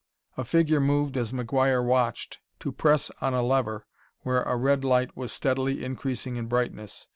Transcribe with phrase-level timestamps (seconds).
[0.35, 3.85] A figure moved as McGuire watched, to press on a lever
[4.21, 7.07] where a red light was steadily increasing in brightness.